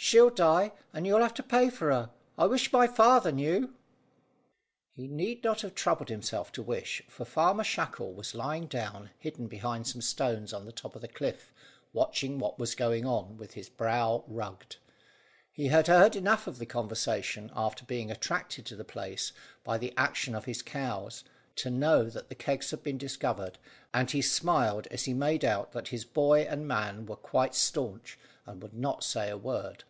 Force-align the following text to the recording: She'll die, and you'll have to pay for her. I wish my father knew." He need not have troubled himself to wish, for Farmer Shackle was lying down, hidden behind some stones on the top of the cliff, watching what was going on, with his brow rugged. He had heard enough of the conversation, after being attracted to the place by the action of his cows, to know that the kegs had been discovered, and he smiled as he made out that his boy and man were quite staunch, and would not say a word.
She'll 0.00 0.30
die, 0.30 0.70
and 0.92 1.08
you'll 1.08 1.22
have 1.22 1.34
to 1.34 1.42
pay 1.42 1.70
for 1.70 1.90
her. 1.90 2.10
I 2.38 2.46
wish 2.46 2.72
my 2.72 2.86
father 2.86 3.32
knew." 3.32 3.74
He 4.92 5.08
need 5.08 5.42
not 5.42 5.62
have 5.62 5.74
troubled 5.74 6.08
himself 6.08 6.52
to 6.52 6.62
wish, 6.62 7.02
for 7.08 7.24
Farmer 7.24 7.64
Shackle 7.64 8.12
was 8.12 8.32
lying 8.32 8.66
down, 8.68 9.10
hidden 9.18 9.48
behind 9.48 9.88
some 9.88 10.00
stones 10.00 10.52
on 10.52 10.66
the 10.66 10.72
top 10.72 10.94
of 10.94 11.02
the 11.02 11.08
cliff, 11.08 11.52
watching 11.92 12.38
what 12.38 12.60
was 12.60 12.76
going 12.76 13.06
on, 13.06 13.38
with 13.38 13.54
his 13.54 13.68
brow 13.68 14.22
rugged. 14.28 14.76
He 15.50 15.66
had 15.66 15.88
heard 15.88 16.14
enough 16.14 16.46
of 16.46 16.58
the 16.58 16.64
conversation, 16.64 17.50
after 17.52 17.84
being 17.84 18.08
attracted 18.08 18.64
to 18.66 18.76
the 18.76 18.84
place 18.84 19.32
by 19.64 19.78
the 19.78 19.92
action 19.96 20.36
of 20.36 20.44
his 20.44 20.62
cows, 20.62 21.24
to 21.56 21.70
know 21.70 22.04
that 22.04 22.28
the 22.28 22.36
kegs 22.36 22.70
had 22.70 22.84
been 22.84 22.98
discovered, 22.98 23.58
and 23.92 24.12
he 24.12 24.22
smiled 24.22 24.86
as 24.92 25.06
he 25.06 25.12
made 25.12 25.44
out 25.44 25.72
that 25.72 25.88
his 25.88 26.04
boy 26.04 26.42
and 26.42 26.68
man 26.68 27.04
were 27.04 27.16
quite 27.16 27.56
staunch, 27.56 28.16
and 28.46 28.62
would 28.62 28.72
not 28.72 29.02
say 29.04 29.28
a 29.28 29.36
word. 29.36 29.82